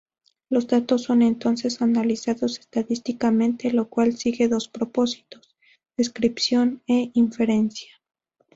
[0.49, 5.55] Los datos son entonces analizados estadísticamente lo cual sigue dos propósitos:
[5.95, 7.91] descripción e inferencia.